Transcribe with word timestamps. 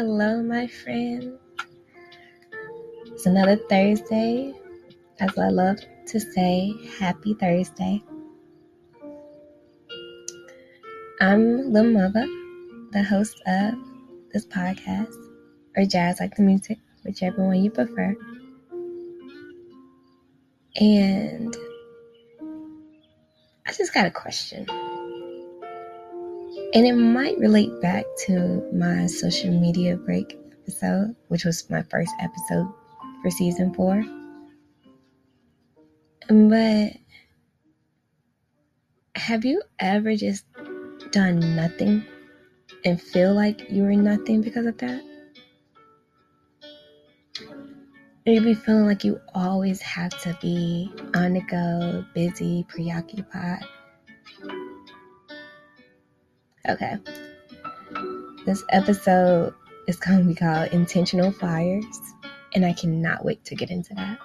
hello, 0.00 0.42
my 0.42 0.66
friend. 0.66 1.38
It's 3.04 3.26
another 3.26 3.56
Thursday. 3.68 4.54
As 5.18 5.36
I 5.36 5.50
love 5.50 5.76
to 6.06 6.18
say, 6.18 6.72
happy 6.98 7.34
Thursday. 7.34 8.02
I'm 11.20 11.70
Lil 11.70 11.84
Muva, 11.84 12.24
the 12.92 13.02
host 13.02 13.42
of 13.46 13.74
this 14.32 14.46
podcast, 14.46 15.12
or 15.76 15.84
Jazz 15.84 16.18
Like 16.18 16.34
the 16.34 16.44
Music, 16.44 16.78
whichever 17.04 17.44
one 17.44 17.62
you 17.62 17.70
prefer. 17.70 18.16
And 20.76 21.54
I 23.66 23.72
just 23.74 23.92
got 23.92 24.06
a 24.06 24.10
question. 24.10 24.64
And 26.72 26.86
it 26.86 26.94
might 26.94 27.36
relate 27.38 27.80
back 27.80 28.04
to 28.26 28.62
my 28.72 29.06
social 29.06 29.50
media 29.50 29.96
break 29.96 30.38
episode, 30.62 31.16
which 31.26 31.44
was 31.44 31.68
my 31.68 31.82
first 31.82 32.12
episode 32.20 32.72
for 33.22 33.30
season 33.30 33.74
four. 33.74 34.04
But 36.28 36.92
have 39.16 39.44
you 39.44 39.62
ever 39.80 40.14
just 40.14 40.44
done 41.10 41.56
nothing 41.56 42.04
and 42.84 43.02
feel 43.02 43.34
like 43.34 43.68
you 43.68 43.82
were 43.82 43.96
nothing 43.96 44.40
because 44.40 44.66
of 44.66 44.78
that? 44.78 45.02
Or 48.26 48.32
you 48.32 48.42
be 48.42 48.54
feeling 48.54 48.86
like 48.86 49.02
you 49.02 49.20
always 49.34 49.82
have 49.82 50.16
to 50.22 50.38
be 50.40 50.88
on 51.14 51.32
the 51.32 51.40
go, 51.40 52.04
busy, 52.14 52.64
preoccupied 52.68 53.64
Okay. 56.70 56.98
This 58.46 58.62
episode 58.68 59.54
is 59.88 59.96
going 59.96 60.20
to 60.20 60.24
be 60.24 60.36
called 60.36 60.72
Intentional 60.72 61.32
Fires, 61.32 61.84
and 62.54 62.64
I 62.64 62.72
cannot 62.72 63.24
wait 63.24 63.44
to 63.46 63.56
get 63.56 63.70
into 63.70 63.92
that. 63.94 64.18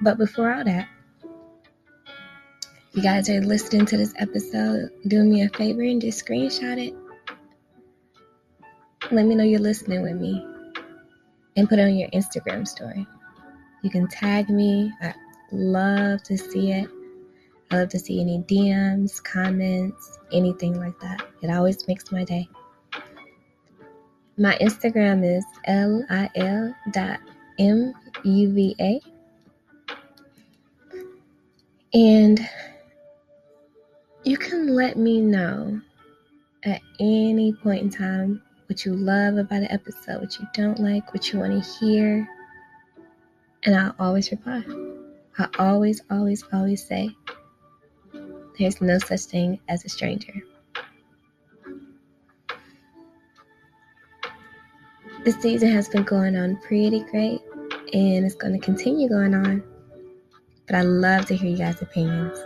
But 0.00 0.16
before 0.16 0.50
all 0.50 0.64
that, 0.64 0.88
you 2.94 3.02
guys 3.02 3.28
are 3.28 3.42
listening 3.42 3.84
to 3.86 3.98
this 3.98 4.14
episode, 4.16 4.88
do 5.06 5.22
me 5.22 5.42
a 5.42 5.50
favor 5.50 5.82
and 5.82 6.00
just 6.00 6.24
screenshot 6.24 6.78
it. 6.78 6.94
Let 9.12 9.26
me 9.26 9.34
know 9.34 9.44
you're 9.44 9.60
listening 9.60 10.00
with 10.00 10.16
me 10.16 10.42
and 11.56 11.68
put 11.68 11.78
it 11.78 11.82
on 11.82 11.94
your 11.94 12.08
Instagram 12.10 12.66
story. 12.66 13.06
You 13.82 13.90
can 13.90 14.08
tag 14.08 14.48
me. 14.48 14.90
I 15.02 15.12
love 15.52 16.22
to 16.22 16.38
see 16.38 16.72
it. 16.72 16.88
I 17.70 17.76
love 17.76 17.90
to 17.90 17.98
see 17.98 18.20
any 18.20 18.38
DMs, 18.40 19.22
comments, 19.22 20.18
anything 20.32 20.78
like 20.78 20.98
that. 21.00 21.22
It 21.42 21.50
always 21.50 21.86
makes 21.86 22.10
my 22.10 22.24
day. 22.24 22.48
My 24.38 24.56
Instagram 24.60 25.24
is 25.24 25.44
lil 25.66 26.74
dot 26.92 27.20
muva. 27.58 29.00
And 31.94 32.48
you 34.24 34.36
can 34.36 34.74
let 34.74 34.96
me 34.96 35.20
know 35.20 35.80
at 36.64 36.80
any 37.00 37.52
point 37.52 37.82
in 37.82 37.90
time 37.90 38.42
what 38.66 38.84
you 38.84 38.94
love 38.94 39.38
about 39.38 39.62
an 39.62 39.70
episode, 39.70 40.20
what 40.20 40.38
you 40.38 40.46
don't 40.54 40.78
like, 40.78 41.12
what 41.14 41.32
you 41.32 41.38
want 41.38 41.64
to 41.64 41.70
hear. 41.78 42.28
And 43.64 43.74
I'll 43.74 43.94
always 43.98 44.30
reply. 44.30 44.62
I 45.38 45.48
always, 45.58 46.02
always, 46.10 46.44
always 46.52 46.86
say, 46.86 47.10
there's 48.58 48.80
no 48.80 48.98
such 48.98 49.20
thing 49.22 49.60
as 49.68 49.84
a 49.84 49.88
stranger. 49.88 50.42
The 55.24 55.32
season 55.32 55.70
has 55.70 55.88
been 55.88 56.04
going 56.04 56.36
on 56.36 56.56
pretty 56.56 57.00
great 57.10 57.40
and 57.92 58.24
it's 58.24 58.34
going 58.34 58.52
to 58.52 58.58
continue 58.58 59.08
going 59.08 59.34
on. 59.34 59.62
But 60.66 60.76
I 60.76 60.82
love 60.82 61.26
to 61.26 61.36
hear 61.36 61.50
you 61.50 61.56
guys' 61.56 61.80
opinions. 61.80 62.38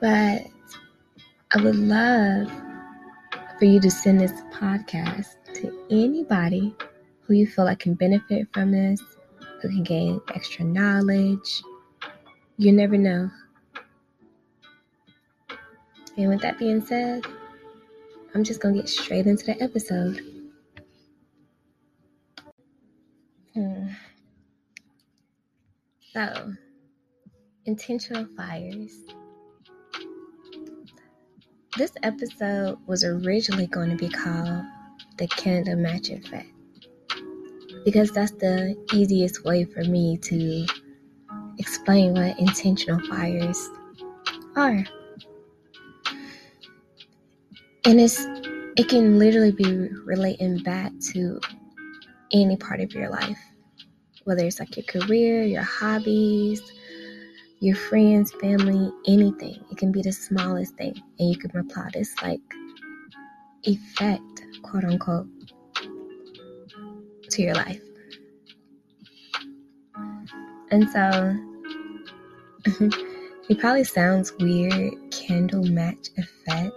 But 0.00 0.46
I 1.54 1.62
would 1.62 1.76
love 1.76 2.50
for 3.58 3.64
you 3.64 3.80
to 3.80 3.90
send 3.90 4.20
this 4.20 4.32
podcast 4.52 5.36
to 5.54 5.86
anybody 5.90 6.74
who 7.20 7.34
you 7.34 7.46
feel 7.46 7.64
like 7.64 7.78
can 7.78 7.94
benefit 7.94 8.48
from 8.52 8.72
this, 8.72 9.00
who 9.60 9.68
can 9.68 9.82
gain 9.84 10.20
extra 10.34 10.64
knowledge, 10.64 11.62
you 12.56 12.72
never 12.72 12.96
know. 12.96 13.30
And 16.16 16.28
with 16.28 16.42
that 16.42 16.58
being 16.58 16.84
said, 16.84 17.24
I'm 18.34 18.44
just 18.44 18.60
going 18.60 18.74
to 18.74 18.80
get 18.80 18.88
straight 18.88 19.26
into 19.26 19.46
the 19.46 19.62
episode. 19.62 20.20
Hmm. 23.54 23.88
So, 26.12 26.52
intentional 27.64 28.26
fires. 28.36 28.92
This 31.78 31.92
episode 32.02 32.78
was 32.86 33.02
originally 33.02 33.66
going 33.66 33.90
to 33.90 33.96
be 33.96 34.10
called 34.10 34.64
the 35.16 35.26
candle 35.28 35.76
match 35.76 36.10
effect 36.10 36.48
because 37.84 38.10
that's 38.10 38.32
the 38.32 38.76
easiest 38.92 39.44
way 39.44 39.64
for 39.64 39.82
me 39.84 40.16
to 40.18 40.66
explain 41.62 42.14
what 42.14 42.38
intentional 42.38 43.00
fires 43.08 43.70
are. 44.56 44.84
And 47.84 48.00
it's 48.00 48.26
it 48.76 48.88
can 48.88 49.18
literally 49.18 49.52
be 49.52 49.88
relating 50.04 50.58
back 50.62 50.92
to 51.12 51.40
any 52.32 52.56
part 52.56 52.80
of 52.80 52.92
your 52.92 53.10
life. 53.10 53.38
Whether 54.24 54.44
it's 54.44 54.60
like 54.60 54.76
your 54.76 54.86
career, 54.86 55.44
your 55.44 55.62
hobbies, 55.62 56.62
your 57.60 57.76
friends, 57.76 58.32
family, 58.40 58.90
anything. 59.06 59.64
It 59.70 59.78
can 59.78 59.92
be 59.92 60.02
the 60.02 60.12
smallest 60.12 60.74
thing. 60.76 61.00
And 61.18 61.30
you 61.30 61.36
can 61.36 61.56
apply 61.56 61.90
this 61.92 62.14
like 62.22 62.40
effect, 63.64 64.42
quote 64.62 64.84
unquote, 64.84 65.28
to 67.30 67.42
your 67.42 67.54
life. 67.54 67.80
And 70.70 70.88
so 70.88 71.51
Mm-hmm. 72.64 72.90
it 73.48 73.58
probably 73.58 73.84
sounds 73.84 74.32
weird, 74.38 74.94
candle 75.10 75.64
match 75.64 76.08
effect. 76.16 76.74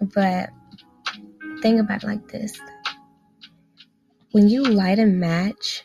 But 0.00 0.50
think 1.62 1.80
about 1.80 2.02
it 2.02 2.06
like 2.06 2.26
this. 2.28 2.58
When 4.32 4.48
you 4.48 4.62
light 4.62 4.98
a 4.98 5.06
match, 5.06 5.84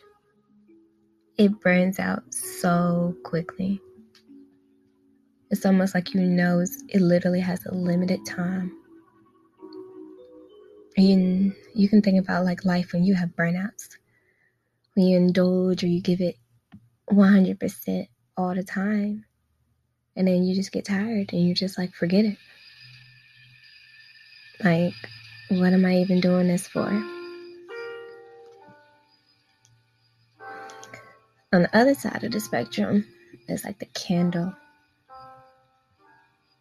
it 1.36 1.60
burns 1.60 1.98
out 1.98 2.22
so 2.32 3.14
quickly. 3.24 3.80
It's 5.50 5.66
almost 5.66 5.94
like 5.94 6.14
you 6.14 6.22
know 6.22 6.64
it 6.88 7.00
literally 7.00 7.40
has 7.40 7.64
a 7.66 7.74
limited 7.74 8.20
time. 8.26 8.72
And 10.96 11.54
you 11.74 11.88
can 11.90 12.00
think 12.00 12.18
about 12.18 12.44
like 12.44 12.64
life 12.64 12.92
when 12.92 13.04
you 13.04 13.14
have 13.14 13.36
burnouts. 13.36 13.98
When 14.94 15.06
you 15.06 15.18
indulge 15.18 15.84
or 15.84 15.88
you 15.88 16.00
give 16.00 16.22
it 16.22 16.36
100% 17.10 18.08
all 18.36 18.54
the 18.54 18.62
time. 18.62 19.24
And 20.16 20.26
then 20.26 20.44
you 20.44 20.54
just 20.54 20.72
get 20.72 20.86
tired 20.86 21.32
and 21.32 21.44
you're 21.46 21.54
just 21.54 21.78
like, 21.78 21.94
forget 21.94 22.24
it. 22.24 22.38
Like, 24.64 24.94
what 25.50 25.72
am 25.72 25.84
I 25.84 25.98
even 25.98 26.20
doing 26.20 26.48
this 26.48 26.66
for? 26.66 26.88
On 31.52 31.62
the 31.62 31.76
other 31.76 31.94
side 31.94 32.24
of 32.24 32.32
the 32.32 32.40
spectrum 32.40 33.06
is 33.48 33.64
like 33.64 33.78
the 33.78 33.86
candle. 33.86 34.54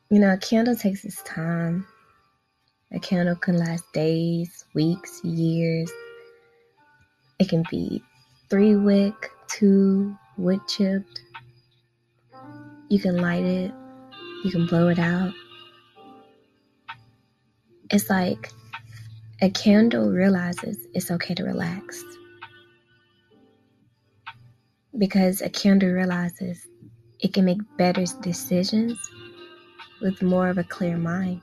You 0.09 0.19
know, 0.19 0.33
a 0.33 0.37
candle 0.37 0.75
takes 0.75 1.03
its 1.03 1.21
time. 1.23 1.87
A 2.91 2.99
candle 2.99 3.35
can 3.35 3.57
last 3.57 3.83
days, 3.93 4.65
weeks, 4.73 5.23
years. 5.23 5.91
It 7.39 7.49
can 7.49 7.63
be 7.71 8.03
three 8.49 8.75
wick, 8.75 9.31
two, 9.47 10.15
wood 10.37 10.61
chipped. 10.67 11.21
You 12.89 12.99
can 12.99 13.17
light 13.17 13.43
it, 13.43 13.71
you 14.43 14.51
can 14.51 14.67
blow 14.67 14.89
it 14.89 14.99
out. 14.99 15.33
It's 17.89 18.09
like 18.09 18.49
a 19.41 19.49
candle 19.49 20.11
realizes 20.11 20.87
it's 20.93 21.11
okay 21.11 21.33
to 21.35 21.43
relax. 21.43 22.03
Because 24.97 25.41
a 25.41 25.49
candle 25.49 25.89
realizes 25.89 26.65
it 27.19 27.33
can 27.33 27.45
make 27.45 27.59
better 27.77 28.05
decisions 28.21 28.97
with 30.01 30.21
more 30.21 30.49
of 30.49 30.57
a 30.57 30.63
clear 30.63 30.97
mind. 30.97 31.41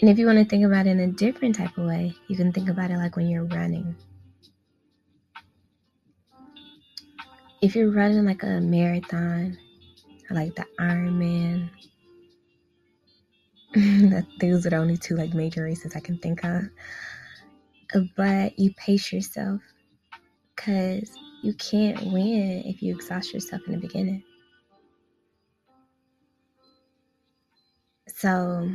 And 0.00 0.10
if 0.10 0.18
you 0.18 0.26
want 0.26 0.38
to 0.38 0.44
think 0.44 0.64
about 0.64 0.86
it 0.86 0.90
in 0.90 1.00
a 1.00 1.06
different 1.06 1.54
type 1.54 1.78
of 1.78 1.86
way, 1.86 2.12
you 2.28 2.36
can 2.36 2.52
think 2.52 2.68
about 2.68 2.90
it 2.90 2.96
like 2.96 3.14
when 3.16 3.28
you're 3.28 3.44
running. 3.44 3.94
If 7.62 7.74
you're 7.76 7.90
running 7.90 8.24
like 8.26 8.42
a 8.42 8.60
marathon, 8.60 9.56
like 10.30 10.54
the 10.56 10.66
Ironman, 10.78 11.70
Those 14.40 14.66
are 14.66 14.70
the 14.70 14.76
only 14.76 14.98
two 14.98 15.16
like 15.16 15.32
major 15.32 15.64
races 15.64 15.96
I 15.96 16.00
can 16.00 16.18
think 16.18 16.44
of. 16.44 16.64
But 18.16 18.58
you 18.58 18.72
pace 18.74 19.12
yourself 19.12 19.62
because 20.54 21.10
you 21.42 21.54
can't 21.54 22.12
win 22.12 22.62
if 22.66 22.82
you 22.82 22.94
exhaust 22.94 23.32
yourself 23.32 23.62
in 23.66 23.72
the 23.72 23.78
beginning. 23.78 24.22
So, 28.08 28.70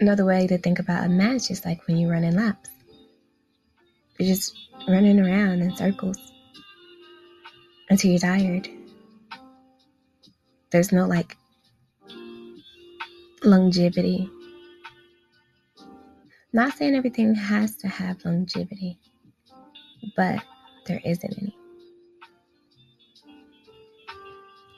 another 0.00 0.26
way 0.26 0.46
to 0.46 0.58
think 0.58 0.78
about 0.78 1.06
a 1.06 1.08
match 1.08 1.50
is 1.50 1.64
like 1.64 1.86
when 1.86 1.96
you're 1.96 2.10
running 2.10 2.36
laps. 2.36 2.68
You're 4.18 4.34
just 4.34 4.54
running 4.86 5.18
around 5.18 5.62
in 5.62 5.74
circles 5.74 6.18
until 7.90 8.10
you're 8.12 8.20
tired. 8.20 8.68
There's 10.70 10.92
no 10.92 11.06
like 11.06 11.36
longevity. 13.42 14.30
Not 16.52 16.74
saying 16.74 16.94
everything 16.94 17.34
has 17.34 17.76
to 17.78 17.88
have 17.88 18.24
longevity, 18.24 18.98
but 20.16 20.42
there 20.86 21.00
isn't 21.04 21.38
any. 21.38 21.56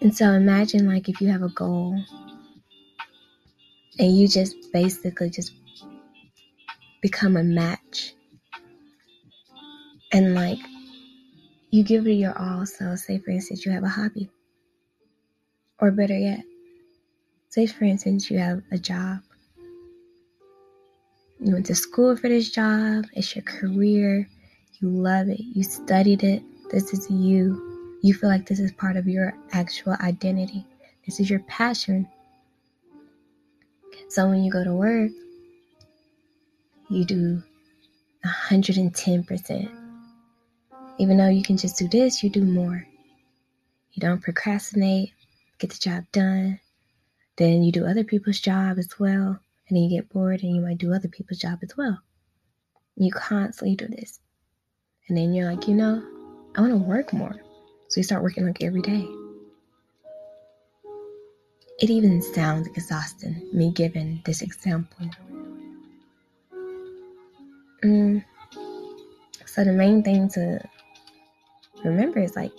And 0.00 0.14
so 0.14 0.32
imagine 0.32 0.88
like 0.88 1.08
if 1.08 1.20
you 1.20 1.28
have 1.28 1.42
a 1.42 1.48
goal 1.48 1.96
and 3.98 4.16
you 4.18 4.26
just 4.26 4.56
basically 4.72 5.30
just 5.30 5.52
become 7.02 7.36
a 7.36 7.42
match 7.44 8.14
and 10.12 10.34
like 10.34 10.58
you 11.72 11.82
give 11.82 12.06
it 12.06 12.12
your 12.12 12.38
all. 12.38 12.64
So, 12.66 12.94
say 12.94 13.18
for 13.18 13.30
instance, 13.30 13.66
you 13.66 13.72
have 13.72 13.82
a 13.82 13.88
hobby, 13.88 14.30
or 15.80 15.90
better 15.90 16.16
yet, 16.16 16.44
say 17.48 17.66
for 17.66 17.84
instance, 17.84 18.30
you 18.30 18.38
have 18.38 18.62
a 18.70 18.78
job. 18.78 19.20
You 21.40 21.54
went 21.54 21.66
to 21.66 21.74
school 21.74 22.16
for 22.16 22.28
this 22.28 22.50
job, 22.50 23.06
it's 23.14 23.34
your 23.34 23.42
career, 23.42 24.28
you 24.80 24.88
love 24.88 25.28
it, 25.28 25.40
you 25.40 25.64
studied 25.64 26.22
it, 26.22 26.42
this 26.70 26.92
is 26.92 27.10
you. 27.10 27.98
You 28.02 28.14
feel 28.14 28.30
like 28.30 28.46
this 28.46 28.60
is 28.60 28.70
part 28.72 28.96
of 28.96 29.08
your 29.08 29.34
actual 29.52 29.96
identity, 30.00 30.64
this 31.06 31.18
is 31.18 31.30
your 31.30 31.40
passion. 31.40 32.06
So, 34.08 34.28
when 34.28 34.44
you 34.44 34.52
go 34.52 34.62
to 34.62 34.74
work, 34.74 35.10
you 36.90 37.04
do 37.06 37.42
110%. 38.24 39.81
Even 40.98 41.16
though 41.16 41.28
you 41.28 41.42
can 41.42 41.56
just 41.56 41.78
do 41.78 41.88
this, 41.88 42.22
you 42.22 42.30
do 42.30 42.44
more. 42.44 42.86
You 43.92 44.00
don't 44.00 44.22
procrastinate, 44.22 45.12
get 45.58 45.70
the 45.70 45.78
job 45.78 46.04
done. 46.12 46.60
Then 47.36 47.62
you 47.62 47.72
do 47.72 47.86
other 47.86 48.04
people's 48.04 48.40
job 48.40 48.78
as 48.78 48.98
well. 48.98 49.38
And 49.68 49.76
then 49.76 49.84
you 49.84 49.90
get 49.90 50.08
bored 50.10 50.42
and 50.42 50.54
you 50.54 50.60
might 50.60 50.78
do 50.78 50.92
other 50.92 51.08
people's 51.08 51.38
job 51.38 51.58
as 51.62 51.76
well. 51.76 51.98
You 52.96 53.10
constantly 53.10 53.74
do 53.74 53.88
this. 53.88 54.20
And 55.08 55.16
then 55.16 55.32
you're 55.32 55.50
like, 55.50 55.66
you 55.66 55.74
know, 55.74 56.02
I 56.54 56.60
want 56.60 56.72
to 56.72 56.76
work 56.76 57.12
more. 57.12 57.34
So 57.88 57.98
you 58.00 58.04
start 58.04 58.22
working 58.22 58.46
like 58.46 58.62
every 58.62 58.82
day. 58.82 59.06
It 61.78 61.90
even 61.90 62.22
sounds 62.22 62.68
exhausting, 62.68 63.48
me 63.52 63.72
giving 63.72 64.22
this 64.24 64.42
example. 64.42 65.10
Mm. 67.82 68.24
So 69.46 69.64
the 69.64 69.72
main 69.72 70.02
thing 70.02 70.28
to 70.30 70.60
remember 71.84 72.20
it's 72.20 72.36
like 72.36 72.52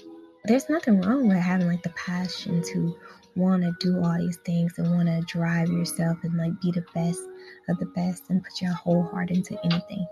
there's 0.46 0.70
nothing 0.70 1.02
wrong 1.02 1.28
with 1.28 1.38
having 1.38 1.68
like 1.68 1.84
the 1.84 1.90
passion 1.90 2.62
to 2.74 2.96
want 3.36 3.64
to 3.64 3.74
do 3.80 4.04
all 4.04 4.18
these 4.18 4.38
things 4.46 4.74
and 4.78 4.92
want 4.92 5.08
to 5.08 5.22
drive 5.22 5.70
yourself 5.70 6.18
and 6.24 6.38
like 6.38 6.60
be 6.62 6.72
the 6.72 6.86
best 6.94 7.22
of 7.70 7.80
the 7.80 7.86
best 7.88 8.24
and 8.30 8.44
put 8.44 8.62
your 8.62 8.74
whole 8.74 9.04
heart 9.04 9.32
into 9.32 9.58
anything. 9.64 10.06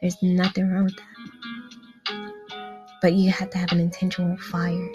There's 0.00 0.22
nothing 0.22 0.70
wrong 0.70 0.84
with 0.84 0.96
that. 0.96 2.32
But 3.00 3.14
you 3.14 3.30
have 3.30 3.50
to 3.50 3.58
have 3.58 3.72
an 3.72 3.80
intentional 3.80 4.36
fire. 4.36 4.92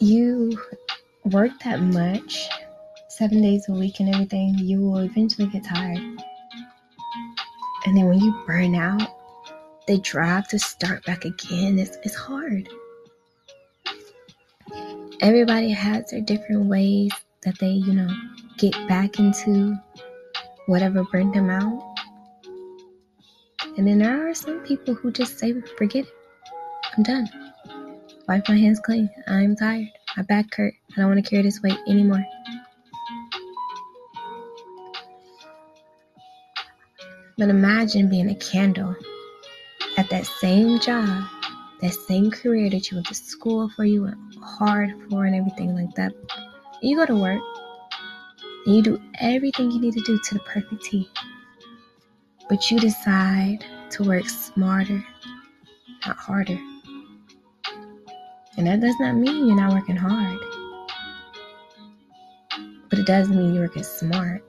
You 0.00 0.58
work 1.24 1.52
that 1.64 1.80
much, 1.80 2.48
seven 3.08 3.40
days 3.40 3.66
a 3.68 3.72
week 3.72 4.00
and 4.00 4.14
everything, 4.14 4.58
you 4.58 4.80
will 4.80 4.98
eventually 4.98 5.48
get 5.48 5.64
tired. 5.64 6.02
And 7.86 7.96
then 7.96 8.06
when 8.06 8.18
you 8.18 8.34
burn 8.46 8.74
out, 8.74 9.08
the 9.86 9.98
drive 9.98 10.48
to 10.48 10.58
start 10.58 11.04
back 11.06 11.24
again 11.24 11.78
is, 11.78 11.96
is 12.02 12.16
hard. 12.16 12.68
Everybody 15.20 15.70
has 15.70 16.10
their 16.10 16.20
different 16.20 16.66
ways 16.66 17.12
that 17.44 17.56
they, 17.60 17.70
you 17.70 17.94
know, 17.94 18.08
get 18.58 18.74
back 18.88 19.20
into 19.20 19.76
whatever 20.66 21.04
burned 21.04 21.34
them 21.34 21.48
out. 21.48 21.96
And 23.76 23.86
then 23.86 23.98
there 23.98 24.28
are 24.28 24.34
some 24.34 24.60
people 24.60 24.94
who 24.94 25.12
just 25.12 25.38
say, 25.38 25.54
forget 25.78 26.06
it. 26.06 26.12
I'm 26.96 27.04
done. 27.04 27.28
Wipe 28.28 28.48
my 28.48 28.56
hands 28.56 28.80
clean. 28.80 29.08
I'm 29.28 29.54
tired. 29.54 29.86
My 30.16 30.24
back 30.24 30.52
hurt. 30.56 30.74
I 30.96 31.00
don't 31.00 31.10
want 31.10 31.24
to 31.24 31.30
carry 31.30 31.44
this 31.44 31.62
weight 31.62 31.78
anymore. 31.86 32.24
But 37.38 37.50
imagine 37.50 38.08
being 38.08 38.30
a 38.30 38.34
candle 38.36 38.96
at 39.98 40.08
that 40.08 40.24
same 40.24 40.80
job, 40.80 41.24
that 41.82 41.92
same 41.92 42.30
career 42.30 42.70
that 42.70 42.90
you 42.90 42.96
went 42.96 43.08
to 43.08 43.14
school 43.14 43.68
for, 43.68 43.84
you 43.84 44.04
went 44.04 44.16
hard 44.42 44.94
for, 45.10 45.26
and 45.26 45.34
everything 45.34 45.74
like 45.74 45.94
that. 45.96 46.12
You 46.80 46.96
go 46.96 47.04
to 47.04 47.16
work 47.16 47.42
and 48.64 48.76
you 48.76 48.82
do 48.82 49.02
everything 49.20 49.70
you 49.70 49.80
need 49.80 49.92
to 49.94 50.00
do 50.00 50.18
to 50.18 50.34
the 50.34 50.40
perfect 50.40 50.82
T. 50.84 51.10
But 52.48 52.70
you 52.70 52.78
decide 52.78 53.64
to 53.90 54.04
work 54.04 54.28
smarter, 54.28 55.04
not 56.06 56.16
harder. 56.16 56.58
And 58.56 58.66
that 58.66 58.80
does 58.80 58.94
not 58.98 59.14
mean 59.14 59.46
you're 59.46 59.56
not 59.56 59.74
working 59.74 59.96
hard, 59.96 60.38
but 62.88 62.98
it 62.98 63.06
does 63.06 63.28
mean 63.28 63.52
you're 63.52 63.64
working 63.64 63.82
smart. 63.82 64.42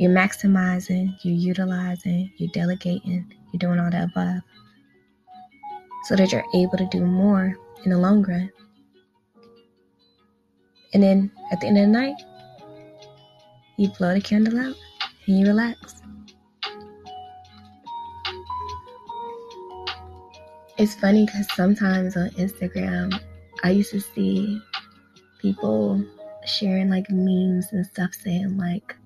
You're 0.00 0.10
maximizing, 0.10 1.14
you're 1.22 1.34
utilizing, 1.34 2.32
you're 2.38 2.48
delegating, 2.54 3.34
you're 3.52 3.58
doing 3.58 3.78
all 3.78 3.90
the 3.90 4.04
above 4.04 4.40
so 6.04 6.16
that 6.16 6.32
you're 6.32 6.42
able 6.54 6.78
to 6.78 6.88
do 6.90 7.04
more 7.04 7.54
in 7.84 7.90
the 7.90 7.98
long 7.98 8.22
run. 8.22 8.50
And 10.94 11.02
then 11.02 11.30
at 11.52 11.60
the 11.60 11.66
end 11.66 11.76
of 11.76 11.82
the 11.82 11.88
night, 11.88 12.16
you 13.76 13.90
blow 13.90 14.14
the 14.14 14.22
candle 14.22 14.58
out 14.58 14.74
and 15.26 15.38
you 15.38 15.46
relax. 15.46 16.00
It's 20.78 20.94
funny 20.94 21.26
because 21.26 21.46
sometimes 21.54 22.16
on 22.16 22.30
Instagram, 22.30 23.20
I 23.62 23.72
used 23.72 23.90
to 23.90 24.00
see 24.00 24.62
people 25.42 26.02
sharing 26.46 26.88
like 26.88 27.10
memes 27.10 27.66
and 27.72 27.84
stuff 27.84 28.14
saying 28.14 28.56
like, 28.56 28.96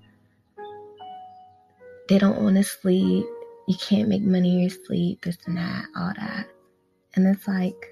they 2.07 2.19
don't 2.19 2.41
want 2.41 2.57
to 2.57 2.63
sleep. 2.63 3.25
You 3.67 3.75
can't 3.77 4.09
make 4.09 4.21
money 4.21 4.53
in 4.53 4.59
your 4.61 4.69
sleep, 4.69 5.23
this 5.23 5.37
and 5.45 5.57
that, 5.57 5.85
all 5.97 6.13
that. 6.15 6.47
And 7.15 7.25
it's 7.27 7.47
like, 7.47 7.91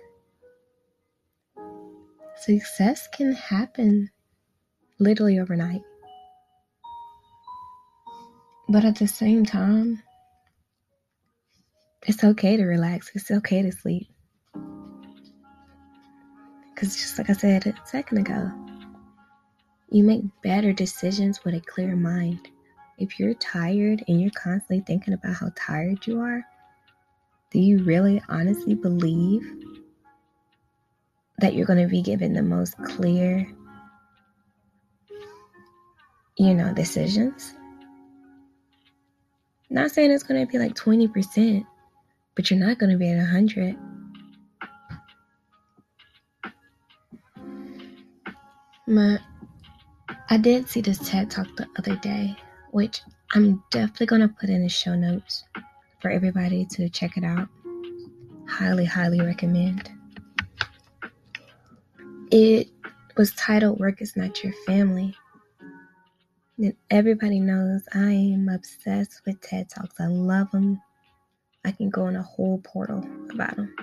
success 2.41 3.07
can 3.07 3.33
happen 3.33 4.09
literally 4.99 5.39
overnight. 5.39 5.81
But 8.69 8.85
at 8.85 8.97
the 8.97 9.07
same 9.07 9.45
time, 9.45 10.01
it's 12.05 12.23
okay 12.23 12.57
to 12.57 12.63
relax. 12.65 13.11
It's 13.15 13.31
okay 13.31 13.61
to 13.61 13.71
sleep. 13.71 14.07
Because 16.69 16.95
just 16.95 17.17
like 17.17 17.29
I 17.29 17.33
said 17.33 17.65
a 17.65 17.87
second 17.87 18.19
ago, 18.19 18.51
you 19.89 20.03
make 20.03 20.23
better 20.43 20.73
decisions 20.73 21.43
with 21.43 21.55
a 21.55 21.61
clear 21.61 21.95
mind 21.95 22.49
if 22.97 23.19
you're 23.19 23.33
tired 23.35 24.03
and 24.07 24.21
you're 24.21 24.31
constantly 24.31 24.81
thinking 24.81 25.13
about 25.13 25.35
how 25.35 25.51
tired 25.55 26.05
you 26.05 26.19
are, 26.19 26.45
do 27.51 27.59
you 27.59 27.83
really 27.83 28.21
honestly 28.29 28.75
believe 28.75 29.43
that 31.39 31.53
you're 31.53 31.65
going 31.65 31.81
to 31.81 31.89
be 31.89 32.01
given 32.01 32.33
the 32.33 32.41
most 32.41 32.77
clear, 32.83 33.47
you 36.37 36.53
know, 36.53 36.73
decisions? 36.73 37.55
Not 39.69 39.91
saying 39.91 40.11
it's 40.11 40.23
going 40.23 40.45
to 40.45 40.51
be 40.51 40.59
like 40.59 40.75
20%, 40.75 41.65
but 42.35 42.49
you're 42.49 42.59
not 42.59 42.77
going 42.77 42.91
to 42.91 42.97
be 42.97 43.09
at 43.09 43.17
100. 43.17 43.75
My, 48.85 49.17
I 50.29 50.37
did 50.37 50.69
see 50.69 50.81
this 50.81 50.99
TED 50.99 51.31
talk 51.31 51.47
the 51.55 51.67
other 51.77 51.95
day 51.95 52.35
which 52.73 53.01
I'm 53.33 53.63
definitely 53.69 54.07
going 54.07 54.21
to 54.21 54.27
put 54.27 54.49
in 54.49 54.63
the 54.63 54.69
show 54.69 54.95
notes 54.95 55.43
for 56.01 56.09
everybody 56.09 56.65
to 56.71 56.89
check 56.89 57.17
it 57.17 57.23
out. 57.23 57.47
highly, 58.47 58.83
highly 58.83 59.21
recommend. 59.21 59.89
It 62.31 62.69
was 63.15 63.31
titled 63.35 63.79
Work 63.79 64.01
is 64.01 64.17
Not 64.17 64.43
Your 64.43 64.53
Family. 64.65 65.15
And 66.57 66.75
everybody 66.89 67.39
knows 67.39 67.83
I 67.93 68.11
am 68.11 68.49
obsessed 68.49 69.21
with 69.25 69.39
TED 69.41 69.69
Talks. 69.69 69.99
I 69.99 70.07
love 70.07 70.49
them. 70.51 70.81
I 71.63 71.71
can 71.71 71.91
go 71.91 72.03
on 72.03 72.15
a 72.15 72.23
whole 72.23 72.59
portal 72.63 73.05
about 73.31 73.55
them. 73.55 73.73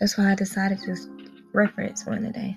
That's 0.00 0.16
why 0.16 0.32
I 0.32 0.34
decided 0.34 0.78
to 0.80 0.96
reference 1.52 2.06
one 2.06 2.22
today. 2.22 2.56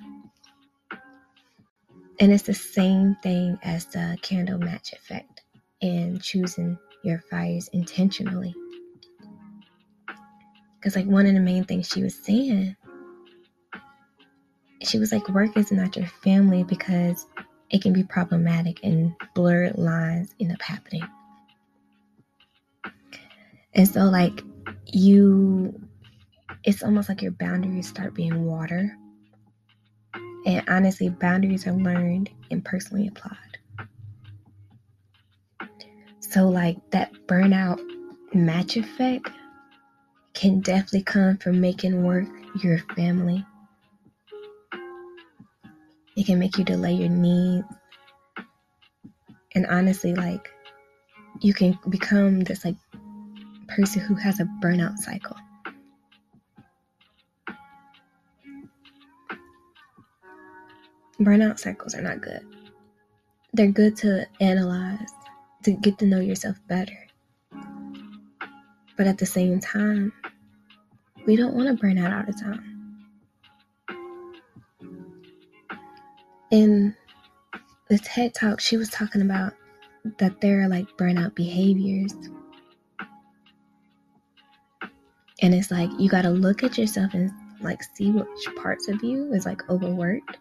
And 2.19 2.33
it's 2.33 2.43
the 2.43 2.53
same 2.53 3.15
thing 3.23 3.57
as 3.63 3.85
the 3.85 4.17
candle 4.21 4.59
match 4.59 4.91
effect 4.91 5.43
and 5.81 6.21
choosing 6.21 6.77
your 7.03 7.19
fires 7.29 7.69
intentionally. 7.69 8.53
Because, 10.75 10.95
like, 10.97 11.05
one 11.05 11.25
of 11.25 11.33
the 11.33 11.39
main 11.39 11.63
things 11.63 11.87
she 11.87 12.03
was 12.03 12.15
saying, 12.15 12.75
she 14.83 14.99
was 14.99 15.11
like, 15.11 15.27
work 15.29 15.55
is 15.55 15.71
not 15.71 15.95
your 15.95 16.07
family 16.07 16.63
because 16.63 17.25
it 17.69 17.81
can 17.81 17.93
be 17.93 18.03
problematic 18.03 18.83
and 18.83 19.13
blurred 19.33 19.77
lines 19.77 20.33
end 20.39 20.51
up 20.51 20.61
happening. 20.61 21.03
And 23.73 23.87
so, 23.87 24.01
like, 24.05 24.41
you, 24.85 25.79
it's 26.63 26.83
almost 26.83 27.07
like 27.07 27.21
your 27.21 27.31
boundaries 27.31 27.87
start 27.87 28.13
being 28.13 28.45
water 28.45 28.97
and 30.49 30.67
honestly, 30.67 31.09
boundaries 31.09 31.67
are 31.67 31.73
learned 31.73 32.31
and 32.49 32.65
personally 32.65 33.07
applied. 33.07 33.59
So, 36.21 36.49
like 36.49 36.77
that 36.89 37.13
burnout 37.27 37.79
match 38.33 38.75
effect 38.75 39.29
can 40.33 40.61
definitely 40.61 41.03
come 41.03 41.37
from 41.37 41.61
making 41.61 42.03
work 42.03 42.27
your 42.63 42.79
family. 42.95 43.45
It 46.17 46.25
can 46.25 46.39
make 46.39 46.57
you 46.57 46.63
delay 46.63 46.93
your 46.93 47.09
needs. 47.09 47.67
And 49.53 49.67
honestly, 49.67 50.15
like 50.15 50.49
you 51.41 51.53
can 51.53 51.77
become 51.89 52.39
this 52.39 52.65
like 52.65 52.75
person 53.67 54.01
who 54.01 54.15
has 54.15 54.39
a 54.39 54.45
burnout 54.63 54.97
cycle. 54.97 55.37
Burnout 61.19 61.59
cycles 61.59 61.95
are 61.95 62.01
not 62.01 62.21
good. 62.21 62.45
They're 63.53 63.71
good 63.71 63.97
to 63.97 64.25
analyze, 64.39 65.09
to 65.63 65.71
get 65.71 65.99
to 65.99 66.05
know 66.05 66.19
yourself 66.19 66.57
better. 66.67 67.07
But 68.97 69.07
at 69.07 69.17
the 69.17 69.25
same 69.25 69.59
time, 69.59 70.13
we 71.25 71.35
don't 71.35 71.55
want 71.55 71.67
to 71.67 71.73
burn 71.73 71.97
out 71.97 72.13
all 72.13 72.23
the 72.25 72.33
time. 72.33 73.05
In 76.51 76.95
the 77.89 77.97
TED 77.97 78.33
talk, 78.33 78.59
she 78.59 78.77
was 78.77 78.89
talking 78.89 79.21
about 79.21 79.53
that 80.17 80.41
there 80.41 80.61
are 80.61 80.67
like 80.67 80.87
burnout 80.97 81.35
behaviors. 81.35 82.13
And 85.41 85.53
it's 85.53 85.71
like 85.71 85.89
you 85.97 86.09
got 86.09 86.23
to 86.23 86.29
look 86.29 86.63
at 86.63 86.77
yourself 86.77 87.13
and 87.13 87.31
like 87.61 87.81
see 87.95 88.11
which 88.11 88.55
parts 88.55 88.87
of 88.87 89.03
you 89.03 89.33
is 89.33 89.45
like 89.45 89.69
overworked 89.69 90.37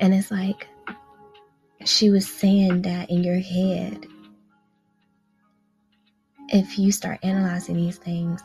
and 0.00 0.14
it's 0.14 0.30
like 0.30 0.66
she 1.84 2.10
was 2.10 2.28
saying 2.28 2.82
that 2.82 3.10
in 3.10 3.22
your 3.22 3.38
head, 3.38 4.06
if 6.48 6.78
you 6.78 6.92
start 6.92 7.18
analyzing 7.22 7.76
these 7.76 7.98
things, 7.98 8.40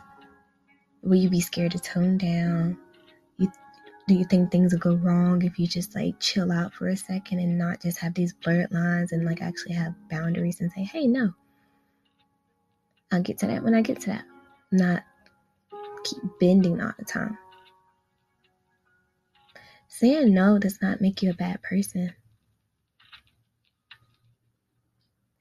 will 1.02 1.18
you 1.18 1.30
be 1.30 1.42
scared 1.42 1.72
to 1.72 1.80
tone 1.80 2.18
down? 2.18 2.78
You, 3.38 3.52
do 4.08 4.16
you 4.16 4.26
think 4.26 4.52
things 4.52 4.74
will 4.74 4.80
go 4.80 4.96
wrong 4.96 5.44
if 5.44 5.60
you 5.60 5.68
just 5.68 5.96
like 5.96 6.20
chill 6.20 6.52
out 6.52 6.74
for 6.74 6.88
a 6.88 6.98
second 6.98 7.40
and 7.40 7.58
not 7.58 7.82
just 7.82 8.00
have 8.00 8.14
these 8.14 8.34
blurred 8.34 8.72
lines 8.72 9.12
and 9.12 9.26
like 9.26 9.42
actually 9.42 9.76
have 9.76 9.94
boundaries 10.10 10.62
and 10.62 10.72
say, 10.72 10.84
hey, 10.84 11.08
no, 11.08 11.34
I'll 13.12 13.22
get 13.22 13.38
to 13.40 13.48
that 13.48 13.64
when 13.64 13.74
I 13.74 13.82
get 13.82 14.02
to 14.02 14.08
that. 14.08 14.26
Not 14.72 15.04
keep 16.04 16.22
bending 16.40 16.82
all 16.82 16.94
the 16.98 17.06
time. 17.06 17.38
Saying 19.90 20.34
no 20.34 20.58
does 20.60 20.82
not 20.82 21.02
make 21.02 21.22
you 21.22 21.32
a 21.32 21.34
bad 21.34 21.62
person. 21.62 22.14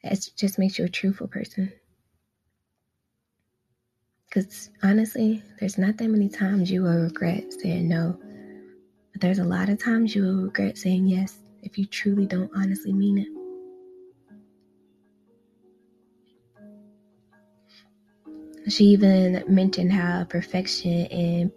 It 0.02 0.30
just 0.36 0.58
makes 0.58 0.78
you 0.78 0.86
a 0.86 0.88
truthful 0.88 1.28
person. 1.28 1.72
Because 4.28 4.70
honestly, 4.82 5.42
there's 5.60 5.78
not 5.78 5.96
that 5.98 6.08
many 6.08 6.28
times 6.28 6.70
you 6.70 6.82
will 6.82 7.02
regret 7.02 7.52
saying 7.52 7.88
no. 7.88 8.18
But 9.12 9.20
there's 9.20 9.38
a 9.38 9.44
lot 9.44 9.68
of 9.68 9.82
times 9.82 10.14
you 10.14 10.22
will 10.22 10.42
regret 10.44 10.76
saying 10.78 11.06
yes 11.06 11.38
if 11.62 11.78
you 11.78 11.86
truly 11.86 12.26
don't 12.26 12.50
honestly 12.54 12.92
mean 12.92 13.18
it. 13.18 13.28
She 18.70 18.84
even 18.86 19.44
mentioned 19.48 19.92
how 19.92 20.24
perfection 20.24 21.06
and 21.06 21.52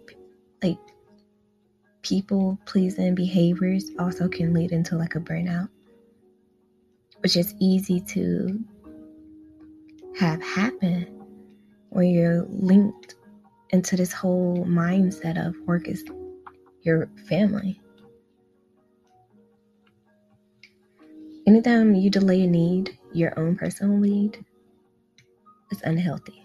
people 2.02 2.58
pleasing 2.66 3.14
behaviors 3.14 3.90
also 3.98 4.28
can 4.28 4.52
lead 4.52 4.72
into 4.72 4.96
like 4.96 5.14
a 5.14 5.20
burnout, 5.20 5.68
which 7.20 7.36
is 7.36 7.54
easy 7.60 8.00
to 8.00 8.58
have 10.18 10.42
happen 10.42 11.06
when 11.90 12.08
you're 12.08 12.44
linked 12.48 13.14
into 13.70 13.96
this 13.96 14.12
whole 14.12 14.64
mindset 14.66 15.38
of 15.44 15.56
work 15.66 15.88
is 15.88 16.04
your 16.82 17.08
family. 17.28 17.80
Anytime 21.46 21.94
you 21.94 22.10
delay 22.10 22.42
a 22.42 22.46
need, 22.46 22.98
your 23.12 23.38
own 23.38 23.56
personal 23.56 23.96
need, 23.96 24.44
it's 25.70 25.82
unhealthy. 25.82 26.41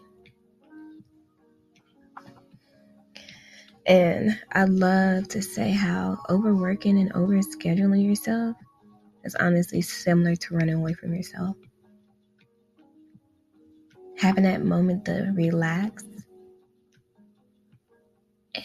And 3.87 4.37
I 4.51 4.65
love 4.65 5.29
to 5.29 5.41
say 5.41 5.71
how 5.71 6.17
overworking 6.29 6.99
and 6.99 7.13
overscheduling 7.13 8.05
yourself 8.05 8.57
is 9.23 9.33
honestly 9.35 9.81
similar 9.81 10.35
to 10.35 10.55
running 10.55 10.75
away 10.75 10.93
from 10.93 11.13
yourself. 11.13 11.55
Having 14.17 14.43
that 14.43 14.65
moment 14.65 15.05
to 15.05 15.31
relax 15.35 16.03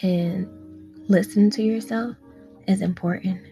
and 0.02 0.48
listen 1.08 1.50
to 1.50 1.62
yourself 1.62 2.16
is 2.66 2.82
important. 2.82 3.46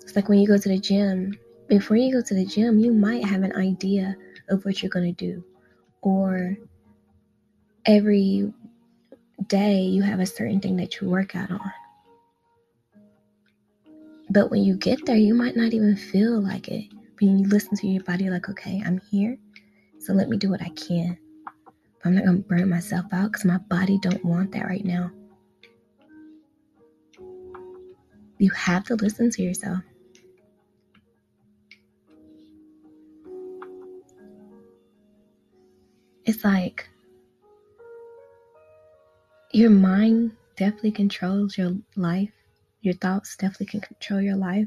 It's 0.00 0.16
like 0.16 0.30
when 0.30 0.38
you 0.38 0.46
go 0.46 0.56
to 0.56 0.68
the 0.68 0.78
gym, 0.78 1.38
before 1.68 1.96
you 1.98 2.12
go 2.12 2.22
to 2.22 2.34
the 2.34 2.46
gym, 2.46 2.78
you 2.78 2.92
might 2.92 3.24
have 3.24 3.42
an 3.42 3.54
idea 3.56 4.16
of 4.48 4.64
what 4.64 4.82
you're 4.82 4.90
going 4.90 5.14
to 5.14 5.26
do. 5.26 5.44
Or 6.00 6.56
every 7.86 8.52
day 9.42 9.80
you 9.80 10.02
have 10.02 10.20
a 10.20 10.26
certain 10.26 10.60
thing 10.60 10.76
that 10.76 11.00
you 11.00 11.08
work 11.08 11.34
out 11.36 11.50
on. 11.50 11.72
But 14.30 14.50
when 14.50 14.62
you 14.64 14.76
get 14.76 15.04
there, 15.06 15.16
you 15.16 15.34
might 15.34 15.56
not 15.56 15.74
even 15.74 15.96
feel 15.96 16.40
like 16.40 16.68
it. 16.68 16.86
When 17.20 17.38
you 17.38 17.48
listen 17.48 17.76
to 17.76 17.86
your 17.86 18.02
body, 18.02 18.30
like, 18.30 18.48
okay, 18.48 18.82
I'm 18.84 19.00
here, 19.10 19.38
so 20.00 20.12
let 20.12 20.28
me 20.28 20.36
do 20.36 20.50
what 20.50 20.62
I 20.62 20.70
can. 20.70 21.16
I'm 22.04 22.14
not 22.14 22.24
gonna 22.24 22.38
burn 22.38 22.68
myself 22.68 23.06
out 23.12 23.32
because 23.32 23.44
my 23.44 23.58
body 23.58 23.98
don't 23.98 24.24
want 24.24 24.52
that 24.52 24.66
right 24.66 24.84
now. 24.84 25.10
You 28.38 28.50
have 28.50 28.84
to 28.84 28.96
listen 28.96 29.30
to 29.30 29.42
yourself. 29.42 29.80
It's 36.24 36.44
like 36.44 36.88
your 39.54 39.70
mind 39.70 40.32
definitely 40.56 40.90
controls 40.90 41.56
your 41.56 41.76
life. 41.94 42.32
Your 42.82 42.94
thoughts 42.94 43.36
definitely 43.36 43.66
can 43.66 43.80
control 43.82 44.20
your 44.20 44.36
life. 44.36 44.66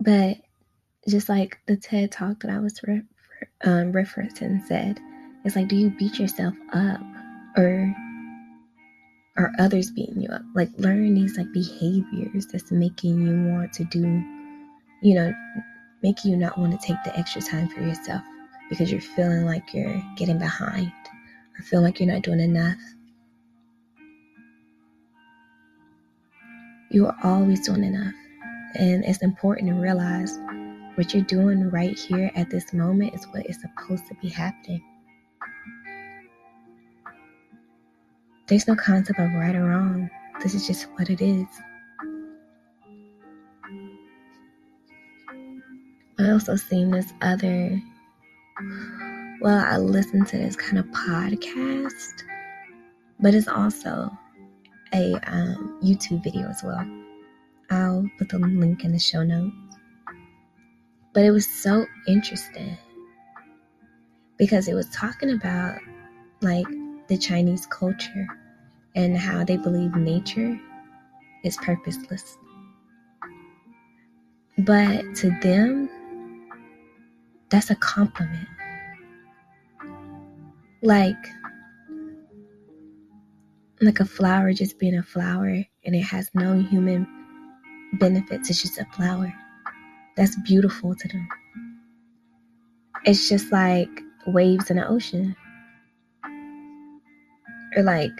But 0.00 0.38
just 1.06 1.28
like 1.28 1.58
the 1.66 1.76
TED 1.76 2.12
talk 2.12 2.40
that 2.40 2.50
I 2.50 2.58
was 2.60 2.80
re- 2.82 3.02
um, 3.62 3.92
referencing 3.92 4.66
said, 4.66 4.98
it's 5.44 5.54
like, 5.54 5.68
do 5.68 5.76
you 5.76 5.90
beat 5.90 6.18
yourself 6.18 6.54
up 6.72 7.00
or 7.58 7.94
are 9.36 9.52
others 9.58 9.90
beating 9.90 10.22
you 10.22 10.30
up? 10.30 10.42
Like, 10.54 10.70
learn 10.78 11.14
these 11.14 11.36
like 11.36 11.52
behaviors 11.52 12.46
that's 12.46 12.72
making 12.72 13.20
you 13.20 13.52
want 13.52 13.74
to 13.74 13.84
do, 13.84 14.00
you 15.02 15.14
know, 15.14 15.34
make 16.02 16.24
you 16.24 16.36
not 16.36 16.58
want 16.58 16.72
to 16.72 16.86
take 16.86 17.02
the 17.04 17.16
extra 17.18 17.42
time 17.42 17.68
for 17.68 17.82
yourself 17.82 18.22
because 18.70 18.90
you're 18.90 19.00
feeling 19.02 19.44
like 19.44 19.74
you're 19.74 20.02
getting 20.16 20.38
behind 20.38 20.90
I 21.58 21.62
feel 21.62 21.82
like 21.82 22.00
you're 22.00 22.12
not 22.12 22.22
doing 22.22 22.40
enough. 22.40 22.78
You 26.90 27.06
are 27.06 27.16
always 27.22 27.66
doing 27.66 27.84
enough. 27.84 28.14
And 28.74 29.04
it's 29.04 29.22
important 29.22 29.68
to 29.68 29.74
realize 29.74 30.38
what 30.96 31.12
you're 31.12 31.24
doing 31.24 31.70
right 31.70 31.98
here 31.98 32.30
at 32.34 32.50
this 32.50 32.72
moment 32.72 33.14
is 33.14 33.24
what 33.28 33.46
is 33.46 33.60
supposed 33.60 34.06
to 34.08 34.14
be 34.22 34.28
happening. 34.28 34.82
There's 38.46 38.68
no 38.68 38.76
concept 38.76 39.18
of 39.18 39.32
right 39.32 39.54
or 39.54 39.64
wrong. 39.64 40.10
This 40.42 40.54
is 40.54 40.66
just 40.66 40.84
what 40.94 41.08
it 41.08 41.20
is. 41.20 41.46
I 46.18 46.30
also 46.30 46.56
seen 46.56 46.90
this 46.90 47.12
other 47.22 47.80
well, 49.40 49.64
I 49.66 49.76
listened 49.76 50.26
to 50.28 50.38
this 50.38 50.56
kind 50.56 50.78
of 50.78 50.86
podcast, 50.86 52.22
but 53.20 53.34
it's 53.34 53.48
also 53.48 54.10
a 54.92 55.14
um, 55.26 55.78
YouTube 55.82 56.22
video 56.22 56.48
as 56.48 56.62
well. 56.62 56.86
I'll 57.70 58.08
put 58.18 58.28
the 58.28 58.38
link 58.38 58.84
in 58.84 58.92
the 58.92 58.98
show 58.98 59.22
notes. 59.22 59.54
But 61.12 61.24
it 61.24 61.30
was 61.30 61.46
so 61.46 61.86
interesting 62.08 62.76
because 64.36 64.68
it 64.68 64.74
was 64.74 64.88
talking 64.90 65.30
about 65.30 65.78
like 66.40 66.66
the 67.08 67.16
Chinese 67.16 67.66
culture 67.66 68.26
and 68.94 69.16
how 69.16 69.44
they 69.44 69.56
believe 69.56 69.94
nature 69.94 70.58
is 71.44 71.56
purposeless. 71.58 72.36
But 74.58 75.14
to 75.16 75.30
them, 75.40 75.88
that's 77.48 77.70
a 77.70 77.76
compliment. 77.76 78.48
Like, 80.84 81.16
like 83.80 84.00
a 84.00 84.04
flower 84.04 84.52
just 84.52 84.78
being 84.78 84.98
a 84.98 85.02
flower 85.02 85.48
and 85.48 85.94
it 85.94 86.02
has 86.02 86.30
no 86.34 86.58
human 86.58 87.06
benefits, 87.94 88.50
it's 88.50 88.60
just 88.60 88.78
a 88.78 88.84
flower. 88.94 89.32
That's 90.14 90.36
beautiful 90.42 90.94
to 90.94 91.08
them. 91.08 91.26
It's 93.06 93.30
just 93.30 93.50
like 93.50 93.88
waves 94.26 94.70
in 94.70 94.76
the 94.76 94.86
ocean. 94.86 95.34
Or 97.74 97.82
like 97.82 98.12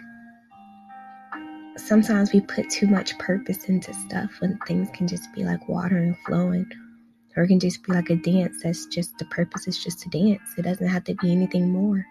sometimes 1.76 2.32
we 2.32 2.40
put 2.40 2.70
too 2.70 2.86
much 2.86 3.18
purpose 3.18 3.66
into 3.66 3.92
stuff 3.92 4.40
when 4.40 4.58
things 4.66 4.88
can 4.94 5.06
just 5.06 5.30
be 5.34 5.44
like 5.44 5.68
water 5.68 5.98
and 5.98 6.16
flowing. 6.26 6.66
Or 7.36 7.42
it 7.42 7.48
can 7.48 7.60
just 7.60 7.82
be 7.82 7.92
like 7.92 8.08
a 8.08 8.16
dance 8.16 8.62
that's 8.62 8.86
just 8.86 9.18
the 9.18 9.26
purpose 9.26 9.68
is 9.68 9.84
just 9.84 10.00
to 10.00 10.08
dance. 10.08 10.54
It 10.56 10.62
doesn't 10.62 10.88
have 10.88 11.04
to 11.04 11.14
be 11.16 11.30
anything 11.30 11.68
more. 11.68 12.06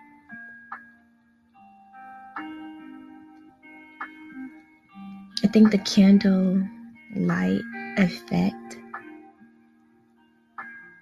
Think 5.54 5.70
the 5.70 5.78
candle 5.78 6.68
light 7.16 7.62
effect 7.98 8.78